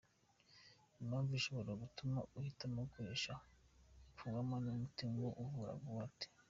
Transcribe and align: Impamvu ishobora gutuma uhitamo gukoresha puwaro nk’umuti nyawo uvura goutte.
Impamvu 1.01 1.31
ishobora 1.39 1.71
gutuma 1.83 2.17
uhitamo 2.37 2.77
gukoresha 2.85 3.33
puwaro 4.15 4.39
nk’umuti 4.61 5.01
nyawo 5.11 5.29
uvura 5.43 5.73
goutte. 5.85 6.27